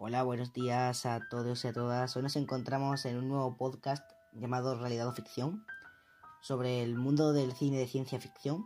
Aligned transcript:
Hola, 0.00 0.22
buenos 0.22 0.52
días 0.52 1.06
a 1.06 1.26
todos 1.28 1.64
y 1.64 1.66
a 1.66 1.72
todas. 1.72 2.16
Hoy 2.16 2.22
nos 2.22 2.36
encontramos 2.36 3.04
en 3.04 3.18
un 3.18 3.26
nuevo 3.26 3.56
podcast 3.56 4.08
llamado 4.32 4.78
Realidad 4.78 5.08
o 5.08 5.12
Ficción 5.12 5.66
sobre 6.40 6.84
el 6.84 6.94
mundo 6.94 7.32
del 7.32 7.52
cine 7.52 7.78
de 7.78 7.88
ciencia 7.88 8.20
ficción, 8.20 8.64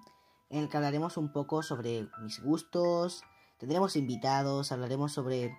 en 0.50 0.58
el 0.64 0.68
que 0.68 0.76
hablaremos 0.76 1.16
un 1.16 1.32
poco 1.32 1.62
sobre 1.62 2.06
mis 2.20 2.42
gustos, 2.42 3.22
tendremos 3.56 3.96
invitados, 3.96 4.72
hablaremos 4.72 5.12
sobre, 5.12 5.56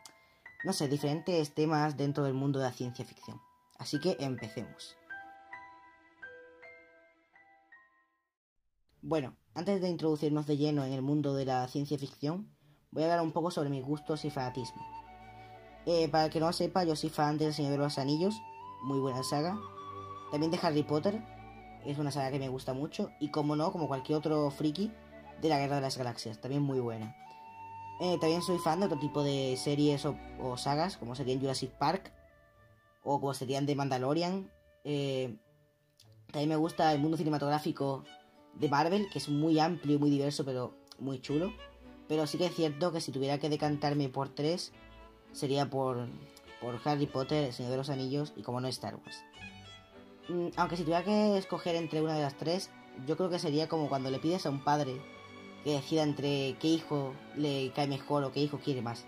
no 0.63 0.73
sé, 0.73 0.88
diferentes 0.88 1.55
temas 1.55 1.98
dentro 1.98 2.24
del 2.24 2.36
mundo 2.36 2.60
de 2.60 2.66
la 2.66 2.71
ciencia 2.71 3.04
ficción. 3.04 3.42
Así 3.80 4.00
que 4.00 4.16
empecemos. 4.20 4.96
Bueno, 9.02 9.36
antes 9.55 9.82
de 9.82 9.90
introducirnos 9.90 10.46
de 10.46 10.55
lleno 10.58 10.86
en 10.86 10.94
el 10.94 11.02
mundo 11.02 11.34
de 11.34 11.46
la 11.46 11.68
ciencia 11.68 11.98
ficción, 11.98 12.55
voy 12.92 13.02
a 13.02 13.05
hablar 13.08 13.21
un 13.21 13.32
poco 13.32 13.50
sobre 13.50 13.71
mis 13.71 13.84
gustos 13.84 14.24
y 14.24 14.30
fanatismo. 14.30 15.02
Eh, 15.86 16.07
para 16.09 16.25
el 16.25 16.31
que 16.31 16.39
no 16.39 16.47
lo 16.47 16.54
sepa, 16.54 16.84
yo 16.84 16.95
soy 16.95 17.09
fan 17.09 17.38
del 17.38 17.53
Señor 17.53 17.71
de 17.71 17.77
los 17.77 17.98
Anillos, 17.98 18.41
muy 18.84 18.99
buena 18.99 19.23
saga. 19.23 19.59
También 20.31 20.52
de 20.52 20.59
Harry 20.62 20.84
Potter, 20.84 21.21
es 21.85 21.98
una 21.98 22.12
saga 22.12 22.31
que 22.31 22.39
me 22.39 22.49
gusta 22.49 22.73
mucho. 22.73 23.12
Y 23.20 23.31
como 23.31 23.55
no, 23.55 23.71
como 23.71 23.88
cualquier 23.88 24.17
otro 24.17 24.49
friki, 24.49 24.91
de 25.41 25.49
la 25.49 25.59
Guerra 25.59 25.75
de 25.75 25.81
las 25.81 25.98
Galaxias, 25.98 26.39
también 26.39 26.61
muy 26.63 26.80
buena. 26.80 27.16
Eh, 27.99 28.17
también 28.20 28.41
soy 28.41 28.58
fan 28.58 28.80
de 28.80 28.88
otro 28.88 28.99
tipo 28.99 29.23
de 29.23 29.55
series 29.58 30.05
o, 30.05 30.58
sagas, 30.58 30.98
como 30.98 31.16
serían 31.16 31.39
Jurassic 31.39 31.72
Park, 31.72 32.11
o 33.03 33.20
como 33.20 33.34
serían 33.34 33.66
de 33.66 33.75
Mandalorian. 33.75 34.50
Eh, 34.84 35.36
también 36.31 36.50
me 36.50 36.55
gusta 36.55 36.91
el 36.94 37.00
mundo 37.00 37.17
cinematográfico 37.17 38.03
de 38.55 38.70
Marvel, 38.70 39.08
que 39.11 39.20
es 39.20 39.30
muy 39.30 39.59
amplio 39.59 40.00
muy 40.00 40.09
diverso, 40.09 40.45
pero 40.45 40.75
muy 40.97 41.20
chulo. 41.20 41.53
Pero 42.08 42.25
sí 42.25 42.38
que 42.38 42.45
es 42.45 42.55
cierto 42.55 42.91
que 42.91 43.02
si 43.02 43.11
tuviera 43.11 43.38
que 43.38 43.50
decantarme 43.50 44.09
por 44.09 44.30
tres, 44.30 44.72
sería 45.34 45.70
por, 45.70 46.08
por 46.62 46.80
Harry 46.86 47.08
Potter, 47.08 47.46
El 47.46 47.54
Señor 47.54 47.72
de 47.72 47.78
los 47.78 47.90
Anillos 47.90 48.34
y 48.36 48.42
como 48.42 48.62
no 48.62 48.68
Star 48.70 48.96
Wars. 48.96 49.23
Mm, 50.30 50.48
aunque 50.56 50.78
si 50.78 50.84
tuviera 50.84 51.03
que 51.03 51.38
escoger 51.38 51.75
entre 51.75 52.02
una 52.02 52.16
de 52.16 52.22
las 52.22 52.38
tres, 52.38 52.70
yo 53.06 53.17
creo 53.17 53.30
que 53.30 53.40
sería 53.40 53.67
como 53.67 53.90
cuando 53.90 54.09
le 54.09 54.20
pides 54.20 54.45
a 54.45 54.50
un 54.50 54.64
padre 54.64 55.02
que 55.64 55.72
decida 55.72 56.03
entre 56.03 56.56
qué 56.59 56.67
hijo 56.67 57.14
le 57.36 57.72
cae 57.75 57.88
mejor 57.88 58.23
o 58.23 58.31
qué 58.31 58.42
hijo 58.42 58.59
quiere 58.59 58.81
más. 58.81 59.06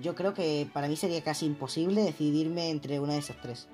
Yo 0.00 0.14
creo 0.14 0.34
que 0.34 0.68
para 0.72 0.88
mí 0.88 0.96
sería 0.96 1.22
casi 1.22 1.46
imposible 1.46 2.02
decidirme 2.02 2.70
entre 2.70 3.00
una 3.00 3.14
de 3.14 3.20
esas 3.20 3.40
tres. 3.40 3.68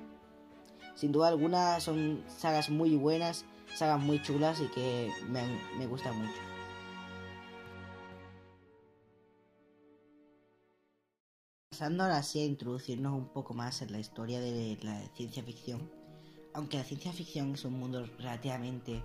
Sin 0.95 1.11
duda 1.11 1.29
alguna 1.29 1.81
son 1.81 2.23
sagas 2.29 2.71
muy 2.71 2.97
buenas, 2.97 3.45
sagas 3.75 4.01
muy 4.01 4.23
chulas 4.23 4.61
y 4.61 4.69
que 4.69 5.11
me, 5.29 5.43
me 5.77 5.87
gustan 5.87 6.17
mucho. 6.17 6.52
Pasando 11.83 12.05
ahora 12.05 12.23
sí 12.23 12.39
a 12.39 12.45
introducirnos 12.45 13.13
un 13.13 13.27
poco 13.27 13.55
más 13.55 13.83
en 13.83 13.91
la 13.91 13.99
historia 13.99 14.39
de 14.39 14.79
la 14.83 15.01
ciencia 15.17 15.43
ficción, 15.43 15.91
aunque 16.55 16.77
la 16.77 16.85
ciencia 16.85 17.13
ficción 17.13 17.55
es 17.55 17.65
un 17.65 17.73
mundo 17.73 18.07
relativamente 18.19 19.03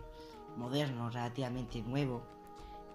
moderno, 0.57 1.09
relativamente 1.09 1.81
nuevo, 1.81 2.21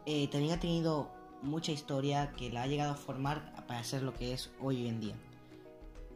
eh, 0.07 0.29
también 0.29 0.55
ha 0.55 0.61
tenido 0.61 1.11
mucha 1.43 1.73
historia 1.73 2.31
que 2.31 2.49
la 2.49 2.63
ha 2.63 2.69
llegado 2.69 2.93
a 2.93 2.95
formar 2.95 3.67
para 3.67 3.83
ser 3.83 4.05
lo 4.05 4.15
que 4.15 4.33
es 4.33 4.53
hoy 4.61 4.87
en 4.87 5.01
día. 5.01 5.17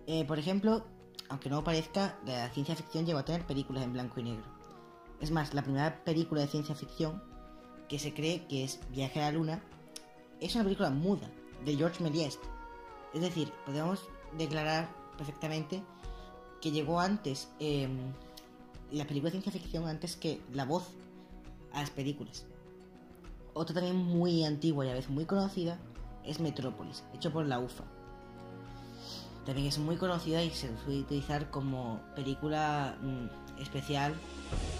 Eh, 0.06 0.24
por 0.26 0.38
ejemplo, 0.38 0.84
aunque 1.28 1.50
no 1.50 1.64
parezca, 1.64 2.20
la 2.24 2.48
ciencia 2.50 2.76
ficción 2.76 3.04
llegó 3.04 3.18
a 3.18 3.24
tener 3.24 3.44
películas 3.48 3.82
en 3.82 3.94
blanco 3.94 4.20
y 4.20 4.22
negro. 4.22 4.44
Es 5.20 5.32
más, 5.32 5.54
la 5.54 5.62
primera 5.62 6.04
película 6.04 6.42
de 6.42 6.46
ciencia 6.46 6.76
ficción 6.76 7.20
que 7.88 7.98
se 7.98 8.14
cree 8.14 8.46
que 8.46 8.62
es 8.62 8.78
Viaje 8.92 9.20
a 9.20 9.32
la 9.32 9.36
Luna 9.36 9.60
es 10.38 10.54
una 10.54 10.62
película 10.62 10.90
muda 10.90 11.28
de 11.64 11.74
George 11.74 12.04
Méliès 12.04 12.38
es 13.16 13.22
decir, 13.22 13.50
podemos 13.64 14.00
declarar 14.36 14.90
perfectamente 15.16 15.82
que 16.60 16.70
llegó 16.70 17.00
antes 17.00 17.48
em, 17.58 18.12
la 18.92 19.06
película 19.06 19.30
de 19.30 19.40
ciencia 19.40 19.52
ficción 19.52 19.88
antes 19.88 20.16
que 20.16 20.42
la 20.52 20.66
voz 20.66 20.84
a 21.72 21.80
las 21.80 21.88
películas. 21.88 22.44
Otra 23.54 23.74
también 23.74 23.96
muy 23.96 24.44
antigua 24.44 24.84
y 24.84 24.90
a 24.90 24.92
veces 24.92 25.10
muy 25.10 25.24
conocida 25.24 25.78
es 26.24 26.40
Metrópolis, 26.40 27.04
hecho 27.14 27.32
por 27.32 27.46
la 27.46 27.58
UFA. 27.58 27.84
También 29.46 29.68
es 29.68 29.78
muy 29.78 29.96
conocida 29.96 30.42
y 30.42 30.50
se 30.50 30.68
suele 30.84 31.00
utilizar 31.00 31.50
como 31.50 32.02
película 32.14 32.98
mm, 33.00 33.62
especial 33.62 34.14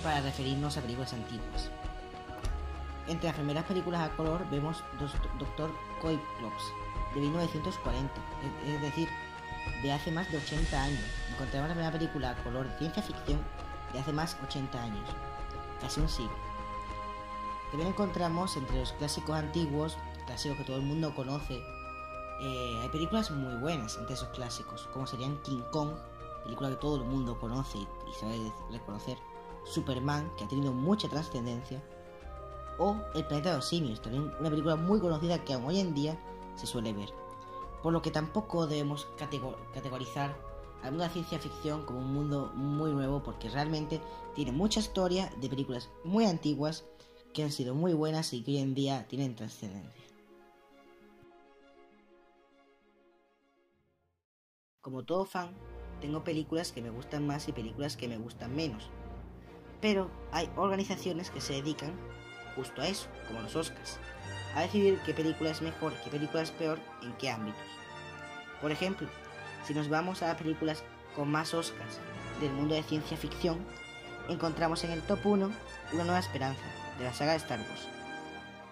para 0.03 0.21
referirnos 0.21 0.77
a 0.77 0.83
películas 0.83 1.15
antiguas. 1.15 1.71
Entre 3.09 3.29
las 3.29 3.37
primeras 3.37 3.65
películas 3.65 4.03
a 4.03 4.15
color 4.15 4.47
vemos 4.51 4.77
Doctor 5.39 5.71
Coiplops, 6.03 6.65
de 7.21 7.29
1940, 7.29 8.13
es 8.67 8.83
decir, 8.83 9.09
de 9.83 9.93
hace 9.93 10.11
más 10.11 10.31
de 10.31 10.39
80 10.39 10.83
años. 10.83 11.05
Encontramos 11.33 11.69
la 11.69 11.75
primera 11.75 11.93
película 11.93 12.31
a 12.31 12.45
color 12.45 12.69
de 12.69 12.79
ciencia 12.79 13.03
ficción 13.03 13.41
de 13.93 13.99
hace 13.99 14.13
más 14.13 14.39
de 14.39 14.47
80 14.47 14.83
años, 14.83 15.09
casi 15.81 16.01
un 16.01 16.09
siglo. 16.09 16.37
También 17.71 17.91
encontramos 17.91 18.57
entre 18.57 18.79
los 18.79 18.93
clásicos 18.93 19.37
antiguos, 19.37 19.97
clásicos 20.27 20.59
que 20.59 20.65
todo 20.65 20.77
el 20.77 20.83
mundo 20.83 21.15
conoce, 21.15 21.61
eh, 22.41 22.79
hay 22.83 22.89
películas 22.91 23.31
muy 23.31 23.55
buenas 23.57 23.97
entre 23.97 24.15
esos 24.15 24.29
clásicos, 24.29 24.89
como 24.93 25.07
serían 25.07 25.41
King 25.43 25.63
Kong, 25.71 25.91
película 26.45 26.69
que 26.69 26.77
todo 26.77 26.97
el 26.97 27.05
mundo 27.05 27.39
conoce 27.41 27.79
y 27.79 28.13
sabe 28.21 28.53
reconocer, 28.71 29.19
Superman, 29.65 30.31
que 30.37 30.45
ha 30.45 30.49
tenido 30.49 30.73
mucha 30.73 31.09
trascendencia, 31.09 31.83
o 32.79 32.95
El 33.15 33.25
planeta 33.25 33.51
de 33.51 33.57
los 33.57 33.65
simios, 33.65 34.03
también 34.03 34.31
una 34.39 34.51
película 34.51 34.77
muy 34.77 35.01
conocida 35.01 35.43
que 35.43 35.55
aún 35.55 35.65
hoy 35.65 35.81
en 35.81 35.95
día 35.95 36.19
se 36.57 36.67
suele 36.67 36.93
ver. 36.93 37.11
Por 37.83 37.93
lo 37.93 38.03
que 38.03 38.11
tampoco 38.11 38.67
debemos 38.67 39.07
categorizar 39.17 40.37
a 40.83 40.91
la 40.91 41.09
ciencia 41.09 41.39
ficción 41.39 41.85
como 41.85 42.01
un 42.01 42.13
mundo 42.13 42.53
muy 42.55 42.93
nuevo 42.93 43.23
porque 43.23 43.49
realmente 43.49 44.01
tiene 44.35 44.53
mucha 44.53 44.81
historia 44.81 45.33
de 45.41 45.49
películas 45.49 45.91
muy 46.05 46.25
antiguas 46.27 46.85
que 47.33 47.43
han 47.43 47.53
sido 47.53 47.75
muy 47.75 47.93
buenas 47.93 48.33
y 48.33 48.43
que 48.43 48.53
hoy 48.53 48.59
en 48.59 48.75
día 48.75 49.07
tienen 49.09 49.35
trascendencia. 49.35 50.05
Como 54.81 55.05
todo 55.05 55.25
fan, 55.25 55.51
tengo 56.01 56.23
películas 56.23 56.73
que 56.73 56.81
me 56.81 56.91
gustan 56.91 57.27
más 57.27 57.49
y 57.49 57.53
películas 57.53 57.97
que 57.97 58.09
me 58.09 58.19
gustan 58.19 58.55
menos. 58.55 58.89
Pero 59.81 60.11
hay 60.33 60.49
organizaciones 60.57 61.31
que 61.31 61.41
se 61.41 61.55
dedican 61.55 61.95
justo 62.57 62.83
a 62.83 62.89
eso, 62.89 63.09
como 63.29 63.43
los 63.43 63.55
Oscars, 63.55 63.99
a 64.57 64.63
decidir 64.63 64.99
qué 65.05 65.13
película 65.13 65.51
es 65.51 65.63
mejor 65.63 65.93
qué 66.03 66.11
película 66.11 66.43
es 66.43 66.51
peor 66.51 66.81
en 67.03 67.13
qué 67.19 67.31
ámbitos. 67.31 67.63
Por 68.61 68.73
ejemplo, 68.73 69.07
si 69.65 69.75
nos 69.75 69.89
vamos 69.89 70.23
a 70.23 70.29
las 70.29 70.37
películas 70.37 70.83
con 71.15 71.31
más 71.31 71.55
Oscars 71.55 72.01
del 72.41 72.53
mundo 72.53 72.75
de 72.75 72.83
ciencia 72.83 73.17
ficción, 73.17 73.59
encontramos 74.29 74.83
en 74.85 74.93
el 74.93 75.03
top 75.03 75.25
1 75.25 75.51
Una 75.93 76.05
Nueva 76.05 76.19
Esperanza, 76.19 76.63
de 76.99 77.05
la 77.05 77.15
saga 77.15 77.33
de 77.33 77.39
Star 77.39 77.61
Wars, 77.61 77.87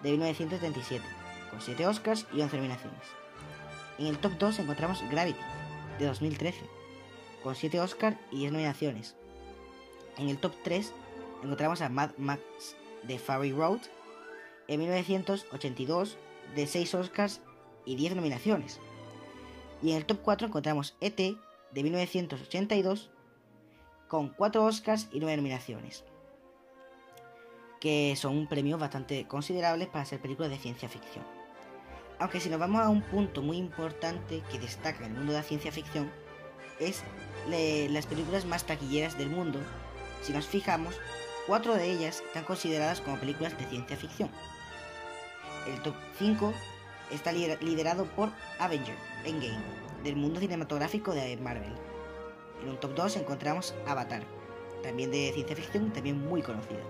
de 0.01 0.11
1937, 0.11 1.05
con 1.51 1.61
7 1.61 1.87
Oscars 1.87 2.25
y 2.33 2.41
11 2.41 2.57
nominaciones. 2.57 3.03
En 3.97 4.07
el 4.07 4.17
top 4.17 4.33
2 4.39 4.59
encontramos 4.59 5.01
Gravity, 5.09 5.39
de 5.99 6.05
2013, 6.07 6.61
con 7.43 7.55
7 7.55 7.79
Oscars 7.79 8.17
y 8.31 8.39
10 8.39 8.51
nominaciones. 8.53 9.15
En 10.17 10.29
el 10.29 10.37
top 10.37 10.53
3 10.63 10.91
encontramos 11.43 11.81
a 11.81 11.89
Mad 11.89 12.11
Max 12.17 12.41
de 13.07 13.19
Fury 13.19 13.51
Road, 13.51 13.79
en 14.67 14.79
1982 14.79 16.17
de 16.55 16.67
6 16.67 16.95
Oscars 16.95 17.41
y 17.85 17.95
10 17.95 18.15
nominaciones. 18.15 18.79
Y 19.81 19.91
en 19.91 19.97
el 19.97 20.05
top 20.05 20.19
4 20.23 20.47
encontramos 20.47 20.95
ET 21.01 21.17
de 21.17 21.83
1982 21.83 23.11
con 24.07 24.29
4 24.29 24.63
Oscars 24.63 25.07
y 25.11 25.19
9 25.19 25.37
nominaciones. 25.37 26.03
Que 27.79 28.15
son 28.15 28.37
un 28.37 28.47
premio 28.47 28.77
bastante 28.77 29.27
considerables 29.27 29.87
para 29.89 30.05
ser 30.05 30.19
películas 30.21 30.51
de 30.51 30.57
ciencia 30.57 30.89
ficción. 30.89 31.23
Aunque 32.17 32.39
si 32.39 32.49
nos 32.49 32.59
vamos 32.59 32.81
a 32.81 32.89
un 32.89 33.01
punto 33.01 33.41
muy 33.41 33.57
importante 33.57 34.41
que 34.49 34.57
destaca 34.57 35.05
en 35.05 35.11
el 35.11 35.17
mundo 35.17 35.33
de 35.33 35.39
la 35.39 35.43
ciencia 35.43 35.71
ficción, 35.71 36.09
es 36.79 37.03
las 37.91 38.05
películas 38.05 38.45
más 38.45 38.63
taquilleras 38.63 39.17
del 39.17 39.29
mundo. 39.29 39.59
Si 40.23 40.31
nos 40.31 40.47
fijamos, 40.47 40.95
cuatro 41.47 41.75
de 41.75 41.91
ellas 41.91 42.23
están 42.25 42.43
consideradas 42.43 43.01
como 43.01 43.19
películas 43.19 43.57
de 43.57 43.65
ciencia 43.65 43.97
ficción. 43.97 44.29
El 45.67 45.81
top 45.81 45.95
5 46.17 46.53
está 47.11 47.31
liderado 47.31 48.05
por 48.05 48.29
Avenger 48.59 48.95
Endgame, 49.23 49.63
del 50.03 50.15
mundo 50.15 50.39
cinematográfico 50.39 51.13
de 51.13 51.37
Marvel. 51.37 51.73
En 52.61 52.69
un 52.69 52.79
top 52.79 52.95
2 52.95 53.17
encontramos 53.17 53.75
Avatar, 53.85 54.23
también 54.83 55.11
de 55.11 55.31
ciencia 55.33 55.55
ficción, 55.55 55.91
también 55.91 56.23
muy 56.25 56.41
conocida. 56.41 56.81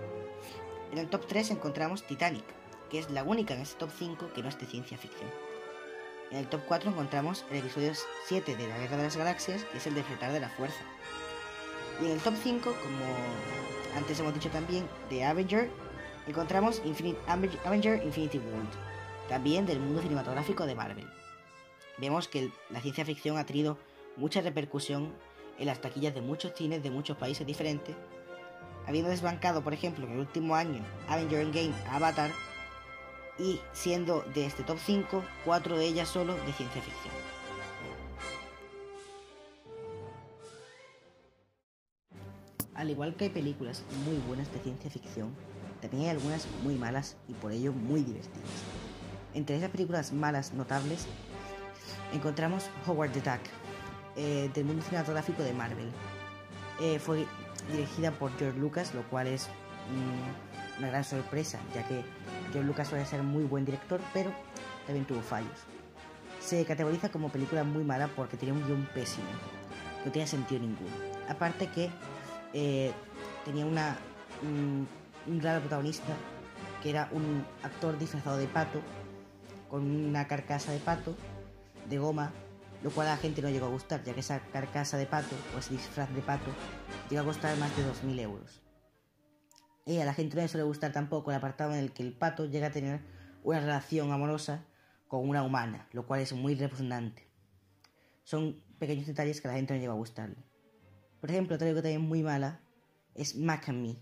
En 0.92 0.98
el 0.98 1.08
top 1.08 1.26
3 1.26 1.50
encontramos 1.50 2.06
Titanic, 2.06 2.44
que 2.90 2.98
es 2.98 3.10
la 3.10 3.24
única 3.24 3.54
en 3.54 3.60
este 3.60 3.78
top 3.78 3.90
5 3.98 4.32
que 4.34 4.42
no 4.42 4.48
es 4.48 4.58
de 4.58 4.66
ciencia 4.66 4.96
ficción. 4.96 5.30
En 6.30 6.38
el 6.38 6.48
top 6.48 6.62
4 6.66 6.90
encontramos 6.90 7.44
el 7.50 7.58
episodio 7.58 7.92
7 8.26 8.56
de 8.56 8.68
la 8.68 8.78
Guerra 8.78 8.96
de 8.96 9.04
las 9.04 9.16
Galaxias, 9.16 9.64
que 9.64 9.78
es 9.78 9.86
el 9.86 9.94
Despertar 9.94 10.32
de 10.32 10.40
la 10.40 10.48
Fuerza. 10.48 10.82
Y 12.00 12.06
en 12.06 12.12
el 12.12 12.20
top 12.20 12.34
5, 12.42 12.62
como 12.62 13.04
antes 13.96 14.20
hemos 14.20 14.34
dicho 14.34 14.50
también, 14.50 14.86
de 15.08 15.24
Avenger, 15.24 15.70
encontramos 16.26 16.82
Avenger 17.64 18.02
Infinity 18.04 18.38
World, 18.38 18.68
también 19.28 19.66
del 19.66 19.80
mundo 19.80 20.02
cinematográfico 20.02 20.66
de 20.66 20.74
Marvel. 20.74 21.08
vemos 21.98 22.28
que 22.28 22.50
la 22.70 22.80
ciencia 22.80 23.04
ficción 23.04 23.38
ha 23.38 23.46
tenido 23.46 23.78
mucha 24.16 24.42
repercusión 24.42 25.12
en 25.58 25.66
las 25.66 25.80
taquillas 25.80 26.14
de 26.14 26.20
muchos 26.20 26.52
cines 26.54 26.82
de 26.82 26.90
muchos 26.90 27.16
países 27.16 27.46
diferentes, 27.46 27.96
habiendo 28.86 29.10
desbancado, 29.10 29.62
por 29.64 29.72
ejemplo, 29.72 30.06
en 30.06 30.12
el 30.12 30.18
último 30.20 30.54
año 30.54 30.84
Avenger 31.08 31.40
Endgame 31.40 31.74
Avatar 31.90 32.30
y 33.38 33.60
siendo 33.72 34.22
de 34.34 34.46
este 34.46 34.62
top 34.62 34.78
5, 34.84 35.24
cuatro 35.44 35.76
de 35.78 35.86
ellas 35.86 36.08
solo 36.08 36.34
de 36.34 36.52
ciencia 36.52 36.82
ficción. 36.82 37.25
Al 42.76 42.90
igual 42.90 43.14
que 43.14 43.24
hay 43.24 43.30
películas 43.30 43.82
muy 44.04 44.18
buenas 44.28 44.52
de 44.52 44.60
ciencia 44.60 44.90
ficción, 44.90 45.30
también 45.80 46.04
hay 46.04 46.08
algunas 46.10 46.46
muy 46.62 46.74
malas 46.74 47.16
y 47.26 47.32
por 47.32 47.50
ello 47.50 47.72
muy 47.72 48.02
divertidas. 48.02 48.50
Entre 49.32 49.56
esas 49.56 49.70
películas 49.70 50.12
malas 50.12 50.52
notables 50.52 51.06
encontramos 52.12 52.68
Howard 52.86 53.12
the 53.12 53.20
Duck, 53.20 53.40
eh, 54.16 54.50
del 54.52 54.66
mundo 54.66 54.82
cinematográfico 54.82 55.42
de 55.42 55.54
Marvel. 55.54 55.90
Eh, 56.78 56.98
fue 56.98 57.26
dirigida 57.72 58.10
por 58.10 58.30
George 58.38 58.58
Lucas, 58.58 58.94
lo 58.94 59.02
cual 59.04 59.28
es 59.28 59.48
mm, 59.48 60.78
una 60.78 60.88
gran 60.88 61.04
sorpresa, 61.04 61.58
ya 61.74 61.82
que 61.88 62.02
George 62.52 62.66
Lucas 62.66 62.88
suele 62.88 63.06
ser 63.06 63.22
muy 63.22 63.44
buen 63.44 63.64
director, 63.64 64.00
pero 64.12 64.30
también 64.84 65.06
tuvo 65.06 65.22
fallos. 65.22 65.64
Se 66.40 66.62
categoriza 66.66 67.08
como 67.08 67.30
película 67.30 67.64
muy 67.64 67.84
mala 67.84 68.08
porque 68.08 68.36
tenía 68.36 68.52
un 68.52 68.66
guion 68.66 68.86
pésimo, 68.92 69.26
no 70.04 70.12
tenía 70.12 70.26
sentido 70.26 70.60
ninguno. 70.60 70.90
Aparte 71.28 71.68
que 71.68 71.90
eh, 72.58 72.90
tenía 73.44 73.66
una, 73.66 73.98
un, 74.42 74.88
raro 75.42 75.60
protagonista, 75.60 76.16
que 76.82 76.88
era 76.88 77.10
un 77.12 77.44
actor 77.62 77.98
disfrazado 77.98 78.38
de 78.38 78.46
pato, 78.46 78.80
con 79.68 79.82
una 79.82 80.26
carcasa 80.26 80.72
de 80.72 80.78
pato, 80.78 81.14
de 81.86 81.98
goma, 81.98 82.32
lo 82.82 82.90
cual 82.90 83.08
a 83.08 83.10
la 83.10 83.16
gente 83.18 83.42
no 83.42 83.50
llegó 83.50 83.66
a 83.66 83.68
gustar, 83.68 84.02
ya 84.04 84.14
que 84.14 84.20
esa 84.20 84.40
carcasa 84.40 84.96
de 84.96 85.04
pato, 85.04 85.36
o 85.54 85.58
ese 85.58 85.74
disfraz 85.74 86.10
de 86.14 86.22
pato, 86.22 86.50
llega 87.10 87.20
a 87.20 87.24
costar 87.26 87.54
más 87.58 87.76
de 87.76 87.84
2.000 87.84 88.20
euros. 88.20 88.62
Y 89.84 89.98
a 89.98 90.06
la 90.06 90.14
gente 90.14 90.36
no 90.36 90.40
le 90.40 90.48
suele 90.48 90.64
gustar 90.64 90.92
tampoco 90.92 91.30
el 91.30 91.36
apartado 91.36 91.74
en 91.74 91.80
el 91.80 91.92
que 91.92 92.04
el 92.04 92.14
pato 92.14 92.46
llega 92.46 92.68
a 92.68 92.72
tener 92.72 93.02
una 93.44 93.60
relación 93.60 94.12
amorosa 94.12 94.64
con 95.08 95.28
una 95.28 95.42
humana, 95.42 95.88
lo 95.92 96.06
cual 96.06 96.22
es 96.22 96.32
muy 96.32 96.54
repugnante. 96.54 97.28
Son 98.24 98.62
pequeños 98.78 99.06
detalles 99.06 99.42
que 99.42 99.48
a 99.48 99.50
la 99.50 99.58
gente 99.58 99.74
no 99.74 99.80
llega 99.80 99.92
a 99.92 99.96
gustarle. 99.96 100.55
Por 101.20 101.30
ejemplo, 101.30 101.56
otra 101.56 101.68
cosa 101.70 101.82
también 101.82 102.02
muy 102.02 102.22
mala 102.22 102.60
es 103.14 103.36
Mac 103.36 103.68
and 103.68 103.82
Me, 103.82 103.96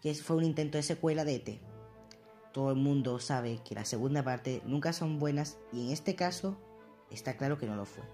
que 0.00 0.14
fue 0.14 0.36
un 0.36 0.44
intento 0.44 0.78
de 0.78 0.82
secuela 0.82 1.24
de 1.24 1.36
ET. 1.36 1.60
Todo 2.52 2.70
el 2.70 2.76
mundo 2.76 3.18
sabe 3.18 3.60
que 3.64 3.74
la 3.74 3.84
segunda 3.84 4.22
parte 4.22 4.62
nunca 4.66 4.92
son 4.92 5.18
buenas 5.18 5.58
y 5.72 5.86
en 5.86 5.92
este 5.92 6.14
caso 6.14 6.56
está 7.10 7.36
claro 7.36 7.58
que 7.58 7.66
no 7.66 7.76
lo 7.76 7.84
fue. 7.84 8.04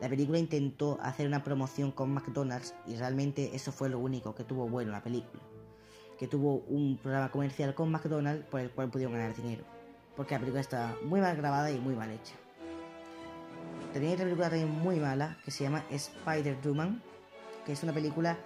La 0.00 0.08
película 0.08 0.38
intentó 0.38 0.98
hacer 1.00 1.26
una 1.26 1.42
promoción 1.42 1.90
con 1.90 2.12
McDonald's 2.12 2.74
y 2.86 2.96
realmente 2.96 3.56
eso 3.56 3.72
fue 3.72 3.88
lo 3.88 3.98
único 3.98 4.34
que 4.34 4.44
tuvo 4.44 4.68
bueno 4.68 4.92
la 4.92 5.02
película. 5.02 5.42
Que 6.18 6.28
tuvo 6.28 6.64
un 6.68 6.98
programa 6.98 7.30
comercial 7.30 7.74
con 7.74 7.90
McDonald's 7.90 8.46
por 8.46 8.60
el 8.60 8.70
cual 8.70 8.90
pudieron 8.90 9.14
ganar 9.14 9.34
dinero. 9.34 9.64
Porque 10.14 10.34
la 10.34 10.40
película 10.40 10.60
está 10.60 10.96
muy 11.02 11.20
mal 11.20 11.36
grabada 11.36 11.70
y 11.70 11.78
muy 11.78 11.94
mal 11.94 12.10
hecha. 12.10 12.34
Tenía 13.92 14.12
otra 14.12 14.24
película 14.24 14.50
también 14.50 14.70
muy 14.70 15.00
mala 15.00 15.38
que 15.44 15.50
se 15.50 15.64
llama 15.64 15.84
Spider-Duman, 15.90 17.02
que 17.66 17.72
es 17.72 17.82
una 17.82 17.92
película 17.92 18.38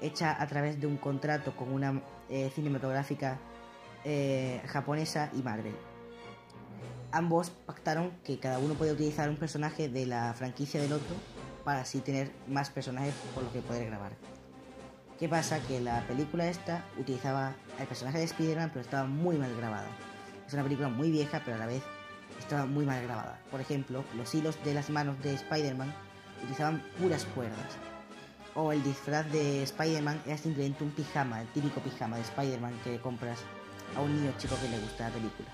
hecha 0.00 0.42
a 0.42 0.46
través 0.48 0.80
de 0.80 0.88
un 0.88 0.96
contrato 0.96 1.54
con 1.54 1.72
una 1.72 2.02
eh, 2.28 2.50
cinematográfica 2.52 3.38
eh, 4.04 4.60
japonesa 4.66 5.30
y 5.32 5.42
Marvel 5.42 5.76
ambos 7.12 7.50
pactaron 7.50 8.10
que 8.24 8.38
cada 8.38 8.58
uno 8.58 8.74
podía 8.74 8.94
utilizar 8.94 9.28
un 9.28 9.36
personaje 9.36 9.88
de 9.88 10.06
la 10.06 10.32
franquicia 10.32 10.80
del 10.80 10.94
otro 10.94 11.14
para 11.64 11.82
así 11.82 12.00
tener 12.00 12.32
más 12.48 12.70
personajes 12.70 13.14
por 13.34 13.44
los 13.44 13.52
que 13.52 13.60
poder 13.60 13.86
grabar. 13.86 14.12
¿Qué 15.18 15.28
pasa? 15.28 15.60
Que 15.60 15.80
la 15.80 16.04
película 16.08 16.48
esta 16.48 16.84
utilizaba 16.98 17.54
el 17.78 17.86
personaje 17.86 18.18
de 18.18 18.24
Spider-Man 18.24 18.70
pero 18.70 18.80
estaba 18.80 19.06
muy 19.06 19.36
mal 19.36 19.54
grabada. 19.56 19.86
Es 20.46 20.54
una 20.54 20.64
película 20.64 20.88
muy 20.88 21.10
vieja 21.10 21.42
pero 21.44 21.56
a 21.56 21.60
la 21.60 21.66
vez 21.66 21.82
estaba 22.38 22.66
muy 22.66 22.84
mal 22.84 23.02
grabada. 23.04 23.38
Por 23.50 23.60
ejemplo, 23.60 24.04
los 24.16 24.34
hilos 24.34 24.58
de 24.64 24.74
las 24.74 24.90
manos 24.90 25.22
de 25.22 25.34
Spider-Man 25.34 25.94
utilizaban 26.40 26.82
puras 26.98 27.24
cuerdas. 27.26 27.91
O 28.54 28.72
el 28.72 28.82
disfraz 28.82 29.30
de 29.32 29.62
Spider-Man 29.62 30.22
era 30.26 30.36
simplemente 30.36 30.84
un 30.84 30.90
pijama, 30.90 31.40
el 31.40 31.48
típico 31.48 31.80
pijama 31.80 32.16
de 32.16 32.22
Spider-Man 32.22 32.78
que 32.84 33.00
compras 33.00 33.38
a 33.96 34.00
un 34.00 34.14
niño 34.14 34.32
chico 34.38 34.56
que 34.60 34.68
le 34.68 34.78
gusta 34.78 35.08
la 35.08 35.14
película. 35.14 35.48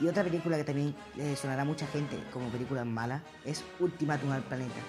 Y 0.00 0.08
otra 0.08 0.24
película 0.24 0.56
que 0.56 0.64
también 0.64 0.94
le 1.14 1.36
sonará 1.36 1.62
a 1.62 1.64
mucha 1.64 1.86
gente 1.86 2.18
como 2.32 2.48
película 2.48 2.84
mala 2.84 3.22
es 3.44 3.64
Ultimatum 3.78 4.32
al 4.32 4.42
Planeta. 4.42 4.80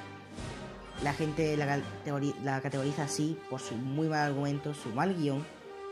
La 1.04 1.14
gente 1.14 1.58
la, 1.58 2.62
categoriza 2.62 3.04
así 3.04 3.38
por 3.50 3.60
su 3.60 3.76
muy 3.76 4.08
mal 4.08 4.30
argumento, 4.30 4.74
su 4.74 4.90
mal 4.90 5.14
guion 5.14 5.46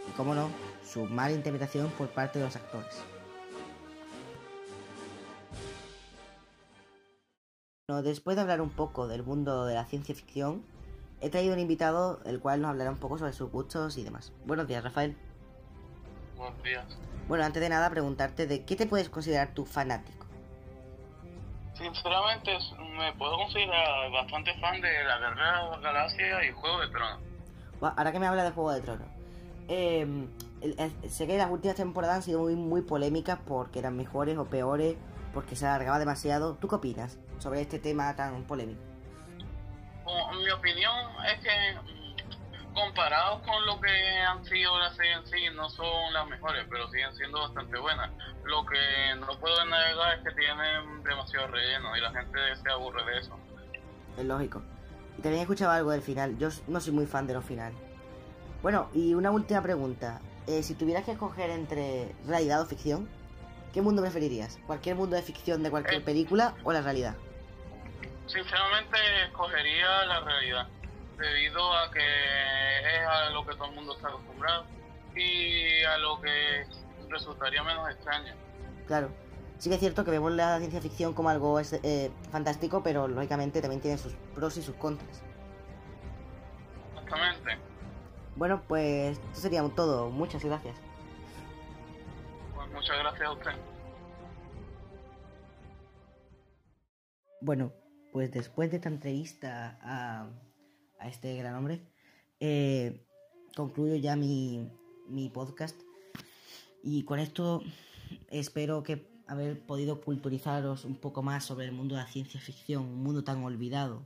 y, 0.09 0.11
como 0.15 0.33
no, 0.33 0.49
su 0.83 1.05
mala 1.05 1.33
interpretación 1.33 1.89
por 1.91 2.09
parte 2.09 2.39
de 2.39 2.45
los 2.45 2.55
actores. 2.55 3.03
Después 8.03 8.35
de 8.35 8.41
hablar 8.41 8.61
un 8.61 8.69
poco 8.69 9.07
del 9.07 9.23
mundo 9.23 9.65
de 9.65 9.75
la 9.75 9.85
ciencia 9.85 10.15
ficción, 10.15 10.63
he 11.23 11.29
traído 11.29 11.53
un 11.53 11.59
invitado 11.59 12.19
el 12.25 12.41
cual 12.41 12.61
nos 12.61 12.69
hablará 12.69 12.91
un 12.91 12.97
poco 12.97 13.17
sobre 13.17 13.31
sus 13.31 13.49
gustos 13.49 13.97
y 13.97 14.03
demás. 14.03 14.33
Buenos 14.45 14.67
días, 14.67 14.83
Rafael. 14.83 15.15
Buenos 16.35 16.61
días. 16.63 16.85
Bueno, 17.29 17.45
antes 17.45 17.61
de 17.61 17.69
nada, 17.69 17.89
preguntarte 17.89 18.45
de 18.45 18.65
qué 18.65 18.75
te 18.75 18.85
puedes 18.85 19.09
considerar 19.09 19.53
tu 19.53 19.65
fanático. 19.65 20.25
Sinceramente, 21.75 22.57
me 22.97 23.13
puedo 23.13 23.37
considerar 23.37 24.11
bastante 24.11 24.53
fan 24.59 24.81
de 24.81 25.03
la 25.05 25.17
Guerra 25.17 25.63
de 25.63 25.69
la 25.71 25.77
Galaxia 25.79 26.45
y 26.45 26.51
Juego 26.51 26.81
de 26.81 26.87
Tronos. 26.89 27.19
Bueno, 27.79 27.95
ahora 27.97 28.11
que 28.11 28.19
me 28.19 28.27
habla 28.27 28.43
de 28.43 28.51
Juego 28.51 28.73
de 28.73 28.81
Tronos, 28.81 29.07
eh, 29.69 30.27
sé 31.07 31.25
que 31.25 31.37
las 31.37 31.49
últimas 31.49 31.77
temporadas 31.77 32.17
han 32.17 32.23
sido 32.23 32.41
muy, 32.41 32.55
muy 32.55 32.81
polémicas 32.81 33.39
porque 33.47 33.79
eran 33.79 33.95
mejores 33.95 34.37
o 34.37 34.45
peores, 34.45 34.97
porque 35.33 35.55
se 35.55 35.65
alargaba 35.65 35.99
demasiado. 35.99 36.55
¿Tú 36.55 36.67
qué 36.67 36.75
opinas 36.75 37.17
sobre 37.39 37.61
este 37.61 37.79
tema 37.79 38.13
tan 38.17 38.43
polémico? 38.43 38.92
Mi 40.41 40.49
opinión 40.49 40.93
es 41.25 41.39
que 41.41 41.77
comparados 42.73 43.41
con 43.43 43.65
lo 43.65 43.79
que 43.79 43.89
han 44.19 44.43
sido 44.45 44.77
las 44.79 44.95
sí, 44.95 45.37
no 45.55 45.69
son 45.69 46.11
las 46.13 46.27
mejores, 46.27 46.65
pero 46.69 46.89
siguen 46.89 47.15
siendo 47.15 47.39
bastante 47.39 47.77
buenas. 47.79 48.09
Lo 48.45 48.65
que 48.65 49.15
no 49.19 49.39
puedo 49.39 49.63
negar 49.65 50.17
es 50.17 50.23
que 50.23 50.31
tienen 50.31 51.03
demasiado 51.03 51.47
relleno 51.47 51.95
y 51.95 52.01
la 52.01 52.11
gente 52.11 52.39
se 52.61 52.69
aburre 52.69 53.05
de 53.05 53.19
eso. 53.19 53.37
Es 54.17 54.25
lógico. 54.25 54.61
Y 55.17 55.21
también 55.21 55.39
he 55.39 55.41
escuchado 55.43 55.71
algo 55.71 55.91
del 55.91 56.01
final. 56.01 56.37
Yo 56.39 56.49
no 56.67 56.81
soy 56.81 56.93
muy 56.93 57.05
fan 57.05 57.27
de 57.27 57.35
los 57.35 57.45
finales. 57.45 57.77
Bueno, 58.61 58.89
y 58.93 59.13
una 59.13 59.31
última 59.31 59.61
pregunta. 59.61 60.19
Eh, 60.47 60.63
si 60.63 60.73
tuvieras 60.73 61.05
que 61.05 61.11
escoger 61.11 61.49
entre 61.51 62.13
realidad 62.27 62.61
o 62.61 62.65
ficción, 62.65 63.07
¿qué 63.73 63.81
mundo 63.81 64.01
preferirías? 64.01 64.59
¿Cualquier 64.67 64.95
mundo 64.95 65.15
de 65.15 65.21
ficción 65.21 65.63
de 65.63 65.69
cualquier 65.69 66.01
Eh. 66.01 66.05
película 66.05 66.55
o 66.63 66.73
la 66.73 66.81
realidad? 66.81 67.15
Sinceramente, 68.27 68.97
escogería 69.25 70.05
la 70.05 70.19
realidad, 70.21 70.67
debido 71.17 71.73
a 71.73 71.91
que 71.91 71.99
es 71.99 73.07
a 73.07 73.29
lo 73.29 73.45
que 73.45 73.53
todo 73.55 73.69
el 73.69 73.75
mundo 73.75 73.95
está 73.95 74.07
acostumbrado 74.07 74.65
y 75.15 75.83
a 75.83 75.97
lo 75.97 76.19
que 76.21 76.65
resultaría 77.09 77.63
menos 77.63 77.89
extraño. 77.89 78.33
Claro. 78.87 79.09
Sí 79.59 79.69
que 79.69 79.75
es 79.75 79.79
cierto 79.79 80.03
que 80.03 80.11
vemos 80.11 80.31
la 80.31 80.57
ciencia 80.57 80.81
ficción 80.81 81.13
como 81.13 81.29
algo 81.29 81.59
eh, 81.59 82.11
fantástico, 82.31 82.83
pero 82.83 83.07
lógicamente 83.07 83.61
también 83.61 83.81
tiene 83.81 83.97
sus 83.97 84.13
pros 84.35 84.57
y 84.57 84.61
sus 84.61 84.75
contras. 84.75 85.23
Exactamente. 86.89 87.57
Bueno, 88.35 88.61
pues 88.67 89.17
esto 89.17 89.39
sería 89.39 89.63
todo. 89.75 90.09
Muchas 90.09 90.43
gracias. 90.43 90.75
Pues 92.55 92.69
muchas 92.71 92.97
gracias 92.97 93.27
a 93.27 93.31
usted. 93.31 93.51
Bueno, 97.41 97.71
pues 98.13 98.31
después 98.31 98.69
de 98.69 98.77
esta 98.77 98.89
entrevista 98.89 99.79
a, 99.81 100.29
este 101.09 101.35
gran 101.35 101.55
hombre, 101.55 101.81
eh, 102.39 103.05
concluyo 103.55 103.95
ya 103.95 104.15
mi, 104.15 104.69
mi 105.09 105.29
podcast. 105.29 105.75
Y 106.83 107.03
con 107.03 107.19
esto 107.19 107.63
espero 108.29 108.83
que 108.83 109.11
haber 109.25 109.59
podido 109.65 109.99
culturizaros 109.99 110.85
un 110.85 110.95
poco 110.95 111.23
más 111.23 111.43
sobre 111.43 111.65
el 111.65 111.71
mundo 111.71 111.95
de 111.95 112.01
la 112.01 112.07
ciencia 112.07 112.39
ficción, 112.39 112.83
un 112.83 113.03
mundo 113.03 113.23
tan 113.23 113.43
olvidado. 113.43 114.05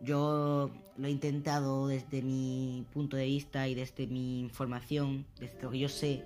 Yo 0.00 0.70
lo 0.98 1.08
he 1.08 1.10
intentado 1.10 1.88
desde 1.88 2.20
mi 2.20 2.86
punto 2.92 3.16
de 3.16 3.24
vista 3.24 3.66
y 3.68 3.74
desde 3.74 4.06
mi 4.06 4.40
información, 4.40 5.26
desde 5.40 5.62
lo 5.62 5.70
que 5.70 5.78
yo 5.78 5.88
sé. 5.88 6.24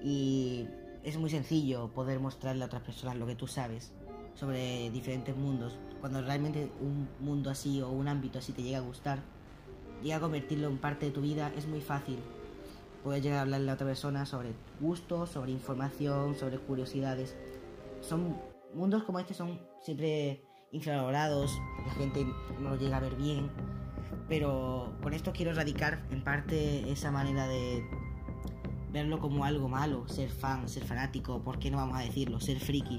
Y 0.00 0.68
es 1.02 1.18
muy 1.18 1.28
sencillo 1.28 1.88
poder 1.92 2.20
mostrarle 2.20 2.62
a 2.62 2.66
otras 2.66 2.82
personas 2.82 3.16
lo 3.16 3.26
que 3.26 3.34
tú 3.34 3.48
sabes 3.48 3.92
sobre 4.34 4.90
diferentes 4.90 5.36
mundos. 5.36 5.78
Cuando 6.00 6.20
realmente 6.22 6.70
un 6.80 7.08
mundo 7.20 7.50
así 7.50 7.80
o 7.80 7.90
un 7.90 8.08
ámbito 8.08 8.38
así 8.38 8.52
te 8.52 8.62
llega 8.62 8.78
a 8.78 8.82
gustar, 8.82 9.20
llega 10.02 10.16
a 10.16 10.20
convertirlo 10.20 10.68
en 10.68 10.78
parte 10.78 11.06
de 11.06 11.12
tu 11.12 11.20
vida, 11.20 11.52
es 11.56 11.66
muy 11.66 11.80
fácil 11.80 12.18
poder 13.04 13.22
llegar 13.22 13.38
a 13.38 13.42
hablarle 13.42 13.70
a 13.70 13.74
otra 13.74 13.86
persona 13.86 14.26
sobre 14.26 14.52
gustos, 14.80 15.30
sobre 15.30 15.52
información, 15.52 16.36
sobre 16.36 16.58
curiosidades. 16.58 17.36
Son 18.00 18.36
mundos 18.74 19.02
como 19.04 19.18
este 19.18 19.34
son 19.34 19.60
siempre 19.80 20.42
infravalorados, 20.72 21.52
la 21.86 21.92
gente 21.94 22.26
no 22.60 22.76
llega 22.76 22.96
a 22.96 23.00
ver 23.00 23.14
bien, 23.16 23.50
pero 24.28 24.94
con 25.02 25.12
esto 25.12 25.32
quiero 25.32 25.50
erradicar 25.50 26.02
en 26.10 26.24
parte 26.24 26.90
esa 26.90 27.10
manera 27.10 27.46
de 27.46 27.84
verlo 28.90 29.18
como 29.18 29.44
algo 29.44 29.68
malo, 29.68 30.08
ser 30.08 30.30
fan, 30.30 30.68
ser 30.68 30.84
fanático, 30.84 31.42
¿por 31.42 31.58
qué 31.58 31.70
no 31.70 31.78
vamos 31.78 31.96
a 31.96 32.00
decirlo? 32.00 32.40
Ser 32.40 32.58
friki. 32.58 32.98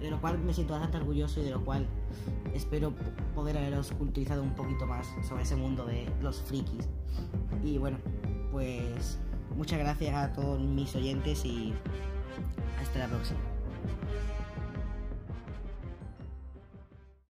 De 0.00 0.10
lo 0.10 0.20
cual 0.20 0.38
me 0.38 0.54
siento 0.54 0.74
bastante 0.74 0.98
orgulloso 0.98 1.40
y 1.40 1.44
de 1.44 1.50
lo 1.50 1.64
cual 1.64 1.86
espero 2.54 2.92
poder 3.34 3.58
haberos 3.58 3.92
culturizado 3.92 4.42
un 4.42 4.54
poquito 4.54 4.86
más 4.86 5.06
sobre 5.26 5.42
ese 5.42 5.56
mundo 5.56 5.84
de 5.86 6.08
los 6.22 6.40
frikis. 6.40 6.88
Y 7.64 7.78
bueno, 7.78 7.98
pues 8.52 9.18
muchas 9.56 9.78
gracias 9.78 10.14
a 10.14 10.32
todos 10.32 10.60
mis 10.60 10.94
oyentes 10.94 11.44
y 11.44 11.74
hasta 12.80 13.00
la 13.00 13.08
próxima. 13.08 13.57